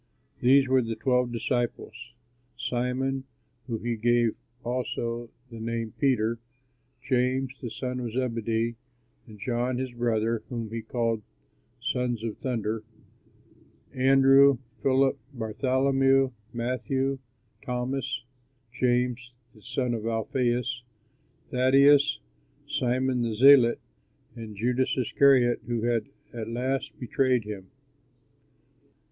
These 0.39 0.67
were 0.67 0.81
the 0.81 0.95
twelve 0.95 1.31
disciples: 1.31 1.93
Simon 2.57 3.25
to 3.67 3.73
whom 3.77 3.85
he 3.85 3.97
gave 3.97 4.35
also 4.63 5.29
the 5.51 5.59
name 5.59 5.93
Peter, 5.99 6.39
James 7.03 7.51
the 7.61 7.69
son 7.69 7.99
of 7.99 8.11
Zebedee 8.11 8.77
and 9.27 9.37
John 9.39 9.77
his 9.77 9.91
brother, 9.91 10.41
whom 10.49 10.71
he 10.71 10.81
called 10.81 11.21
"Sons 11.79 12.23
of 12.23 12.39
Thunder," 12.39 12.83
Andrew, 13.93 14.57
Philip, 14.81 15.19
Bartholomew, 15.33 16.31
Matthew, 16.51 17.19
Thomas, 17.63 18.23
James 18.73 19.33
the 19.53 19.61
son 19.61 19.93
of 19.93 20.01
Alphæus, 20.05 20.81
Thaddeus, 21.51 22.19
Simon 22.67 23.21
the 23.21 23.35
Zealot, 23.35 23.79
and 24.35 24.55
Judas 24.55 24.97
Iscariot, 24.97 25.61
who 25.67 25.87
at 25.87 26.49
last 26.49 26.99
betrayed 26.99 27.43
him. 27.43 27.69